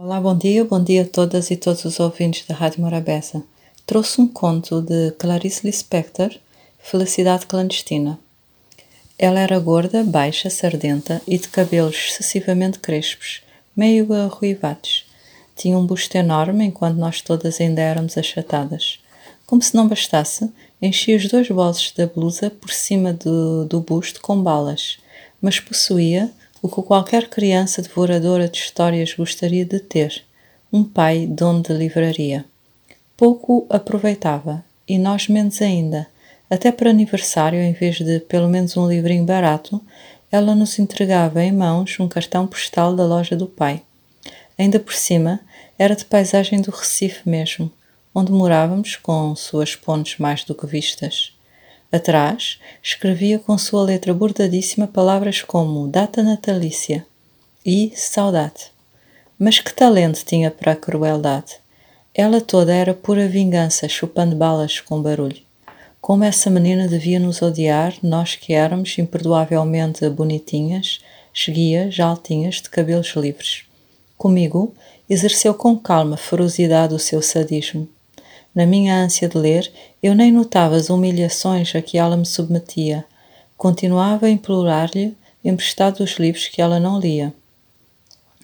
[0.00, 3.42] Olá, bom dia, bom dia a todas e todos os ouvintes da Rádio Morabeza.
[3.84, 6.30] Trouxe um conto de Clarice Lispector,
[6.78, 8.16] Felicidade Clandestina.
[9.18, 13.42] Ela era gorda, baixa, sardenta e de cabelos excessivamente crespos,
[13.76, 15.04] meio arruivados.
[15.56, 19.00] Tinha um busto enorme enquanto nós todas ainda éramos achatadas.
[19.46, 20.48] Como se não bastasse,
[20.80, 24.98] enchia os dois bolsos da blusa por cima do, do busto com balas,
[25.42, 26.30] mas possuía
[26.60, 30.24] o que qualquer criança devoradora de histórias gostaria de ter:
[30.72, 32.44] um pai dono de livraria.
[33.16, 36.06] Pouco aproveitava, e nós menos ainda.
[36.50, 39.80] Até para aniversário, em vez de pelo menos um livrinho barato,
[40.30, 43.82] ela nos entregava em mãos um cartão postal da loja do pai.
[44.58, 45.40] Ainda por cima,
[45.78, 47.70] era de paisagem do Recife mesmo,
[48.14, 51.37] onde morávamos com suas pontes mais do que vistas.
[51.90, 57.06] Atrás, escrevia com sua letra bordadíssima palavras como data natalícia
[57.64, 58.70] e saudade.
[59.38, 61.56] Mas que talento tinha para a crueldade!
[62.14, 65.40] Ela toda era pura vingança, chupando balas com barulho.
[65.98, 71.00] Como essa menina devia nos odiar, nós que éramos imperdoavelmente bonitinhas,
[71.32, 73.62] esguias, altinhas, de cabelos livres.
[74.14, 74.74] Comigo,
[75.08, 77.88] exerceu com calma ferocidade o seu sadismo
[78.58, 83.04] na minha ânsia de ler, eu nem notava as humilhações a que ela me submetia.
[83.56, 87.32] Continuava a implorar-lhe emprestado os livros que ela não lia.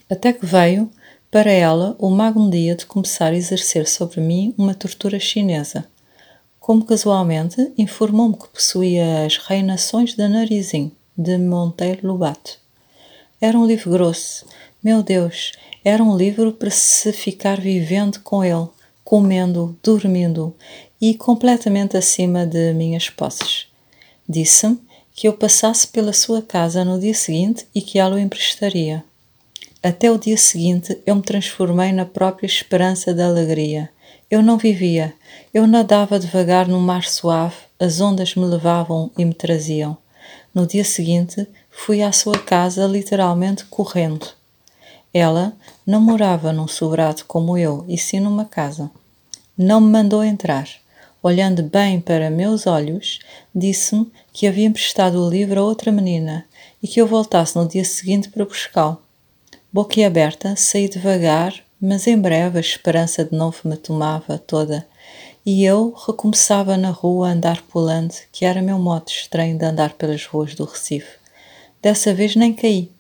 [0.09, 0.89] Até que veio,
[1.33, 5.85] para ela, o mago dia de começar a exercer sobre mim uma tortura chinesa.
[6.61, 12.57] Como casualmente, informou-me que possuía as Reinações da Narizinho, de Monteiro Lobato.
[13.41, 14.47] Era um livro grosso.
[14.81, 15.51] Meu Deus,
[15.85, 18.69] era um livro para se ficar vivendo com ele
[19.15, 20.53] comendo, dormindo
[21.01, 23.69] e completamente acima de minhas posses.
[24.29, 24.77] Disse-me
[25.15, 29.05] que eu passasse pela sua casa no dia seguinte e que ela o emprestaria.
[29.81, 33.89] Até o dia seguinte eu me transformei na própria esperança da alegria.
[34.29, 35.15] Eu não vivia,
[35.55, 39.97] eu nadava devagar no mar suave, as ondas me levavam e me traziam.
[40.53, 44.27] No dia seguinte fui à sua casa literalmente correndo.
[45.13, 45.53] Ela
[45.87, 48.91] não morava num sobrado como eu, e sim numa casa.
[49.57, 50.69] Não me mandou entrar.
[51.23, 53.21] Olhando bem para meus olhos,
[53.55, 56.45] disse-me que havia emprestado o livro a outra menina
[56.83, 59.01] e que eu voltasse no dia seguinte para buscá-lo.
[59.73, 64.87] Boquiaberta, saí devagar, mas em breve a esperança de novo me tomava toda
[65.47, 69.93] e eu recomeçava na rua a andar pulando, que era meu modo estranho de andar
[69.93, 71.19] pelas ruas do Recife.
[71.83, 72.91] Dessa vez nem caí.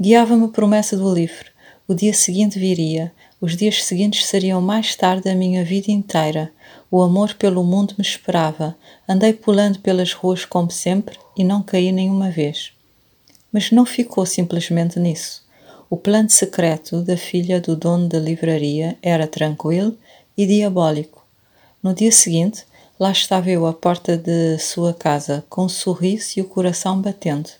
[0.00, 1.46] Guiava-me a promessa do livro.
[1.86, 6.50] O dia seguinte viria, os dias seguintes seriam mais tarde a minha vida inteira.
[6.90, 8.74] O amor pelo mundo me esperava.
[9.06, 12.72] Andei pulando pelas ruas como sempre e não caí nenhuma vez.
[13.52, 15.44] Mas não ficou simplesmente nisso.
[15.90, 19.96] O plano secreto da filha do dono da livraria era tranquilo
[20.36, 21.22] e diabólico.
[21.82, 22.64] No dia seguinte,
[22.98, 27.50] lá estava eu à porta de sua casa, com um sorriso e o coração batendo,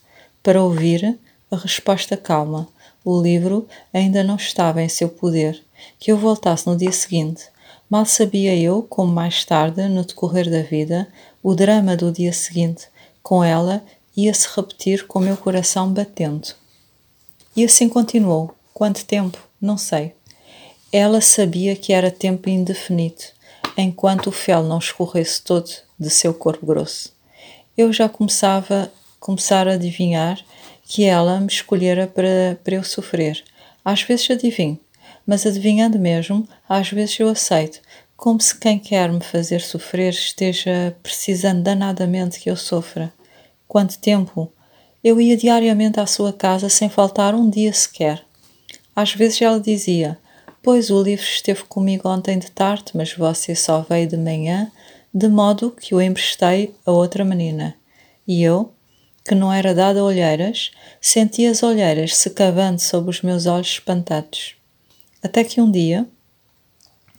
[0.43, 1.19] para ouvir
[1.51, 2.67] a resposta calma.
[3.05, 5.66] O livro ainda não estava em seu poder
[5.99, 7.45] que eu voltasse no dia seguinte.
[7.89, 11.09] Mal sabia eu, como mais tarde, no decorrer da vida,
[11.43, 12.89] o drama do dia seguinte,
[13.23, 13.85] com ela,
[14.17, 16.49] ia-se repetir com o meu coração batendo.
[17.55, 18.55] E assim continuou.
[18.75, 19.39] Quanto tempo?
[19.61, 20.13] Não sei.
[20.93, 23.25] Ela sabia que era tempo indefinido,
[23.77, 27.13] enquanto o fel não escorresse todo de seu corpo grosso.
[27.77, 30.39] Eu já começava começar a adivinhar
[30.85, 33.43] que ela me escolhera para, para eu sofrer.
[33.85, 34.79] Às vezes adivinho,
[35.27, 37.81] mas adivinhando mesmo, às vezes eu aceito,
[38.17, 43.13] como se quem quer me fazer sofrer esteja precisando danadamente que eu sofra.
[43.69, 44.51] Quanto tempo?
[45.05, 48.25] Eu ia diariamente à sua casa sem faltar um dia sequer.
[48.95, 50.19] Às vezes ela dizia:
[50.63, 54.73] Pois o livro esteve comigo ontem de tarde, mas você só veio de manhã,
[55.13, 57.77] de modo que o emprestei a outra menina.
[58.27, 58.73] E eu,
[59.25, 60.71] que não era dada a olheiras,
[61.01, 64.56] senti as olheiras se cavando sobre os meus olhos espantados.
[65.23, 66.07] Até que um dia,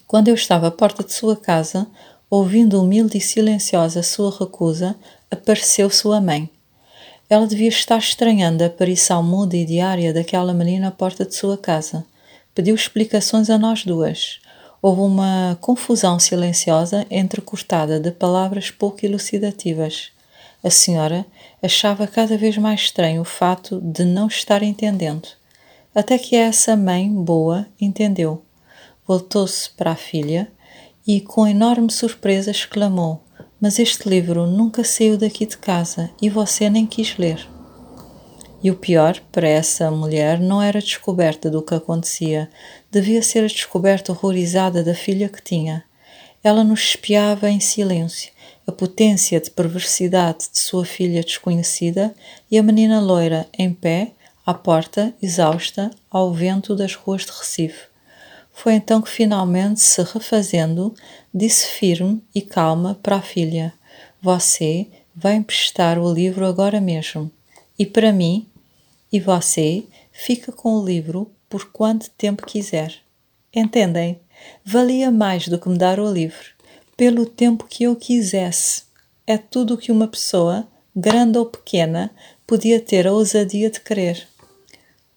[0.05, 1.87] quando eu estava à porta de sua casa,
[2.29, 4.95] ouvindo humilde e silenciosa sua recusa,
[5.31, 6.49] apareceu sua mãe.
[7.29, 11.57] Ela devia estar estranhando a aparição muda e diária daquela menina à porta de sua
[11.57, 12.05] casa.
[12.53, 14.39] Pediu explicações a nós duas.
[14.81, 20.11] Houve uma confusão silenciosa entrecortada de palavras pouco elucidativas.
[20.63, 21.25] A senhora
[21.61, 25.27] achava cada vez mais estranho o fato de não estar entendendo
[25.97, 28.43] até que essa mãe boa entendeu.
[29.07, 30.47] Voltou-se para a filha
[31.07, 33.23] e, com enorme surpresa, exclamou:
[33.59, 37.49] Mas este livro nunca saiu daqui de casa e você nem quis ler.
[38.63, 42.47] E o pior para essa mulher não era a descoberta do que acontecia,
[42.91, 45.83] devia ser a descoberta horrorizada da filha que tinha.
[46.43, 48.31] Ela nos espiava em silêncio,
[48.67, 52.13] a potência de perversidade de sua filha desconhecida
[52.51, 54.11] e a menina loira, em pé,
[54.47, 57.87] à porta, exausta, ao vento das ruas de Recife.
[58.53, 60.95] Foi então que finalmente, se refazendo,
[61.33, 63.73] disse firme e calma para a filha:
[64.21, 67.29] Você vai emprestar o livro agora mesmo.
[67.77, 68.47] E para mim,
[69.11, 69.83] e você
[70.13, 72.95] fica com o livro por quanto tempo quiser.
[73.53, 74.17] Entendem?
[74.63, 76.51] Valia mais do que me dar o livro,
[76.95, 78.83] pelo tempo que eu quisesse.
[79.25, 80.65] É tudo o que uma pessoa,
[80.95, 82.11] grande ou pequena,
[82.47, 84.25] podia ter a ousadia de querer.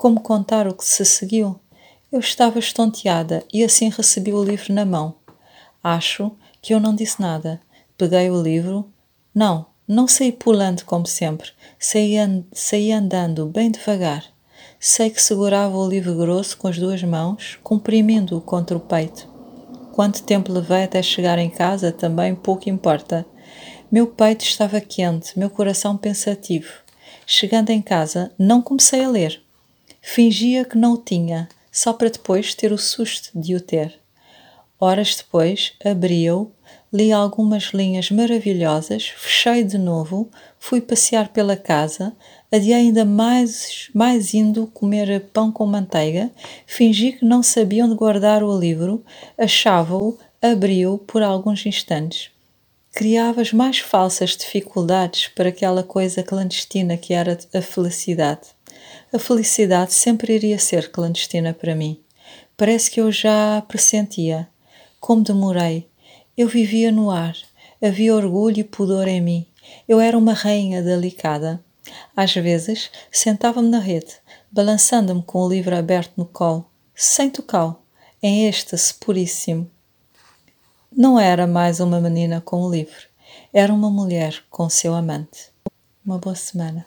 [0.01, 1.61] Como contar o que se seguiu?
[2.11, 5.17] Eu estava estonteada e assim recebi o livro na mão.
[5.85, 6.33] Acho
[6.63, 7.61] que eu não disse nada.
[7.99, 8.91] Peguei o livro.
[9.35, 11.51] Não, não saí pulando como sempre.
[11.79, 14.25] Saí, and saí andando bem devagar.
[14.79, 19.29] Sei que segurava o livro grosso com as duas mãos, comprimindo-o contra o peito.
[19.93, 23.27] Quanto tempo levei até chegar em casa também pouco importa.
[23.93, 26.73] Meu peito estava quente, meu coração pensativo.
[27.27, 29.50] Chegando em casa, não comecei a ler.
[30.03, 34.01] Fingia que não o tinha, só para depois ter o susto de o ter.
[34.81, 36.51] Horas depois, abri-o,
[36.91, 42.15] li algumas linhas maravilhosas, fechei de novo, fui passear pela casa,
[42.51, 46.31] adiei ainda mais, mais indo comer pão com manteiga,
[46.67, 49.05] fingi que não sabia onde guardar o livro,
[49.37, 52.31] achava-o, abri-o por alguns instantes.
[52.93, 58.49] Criava as mais falsas dificuldades para aquela coisa clandestina que era a felicidade.
[59.13, 62.01] A felicidade sempre iria ser clandestina para mim.
[62.57, 64.49] Parece que eu já pressentia.
[64.99, 65.89] Como demorei.
[66.37, 67.37] Eu vivia no ar.
[67.81, 69.47] Havia orgulho e pudor em mim.
[69.89, 71.65] Eu era uma rainha delicada.
[72.15, 74.15] Às vezes, sentava-me na rede,
[74.51, 77.81] balançando-me com o livro aberto no colo, sem tocá-lo,
[78.23, 79.71] em êxtase puríssimo.
[80.93, 83.09] Não era mais uma menina com o livro.
[83.53, 85.53] Era uma mulher com seu amante.
[86.05, 86.85] Uma boa semana.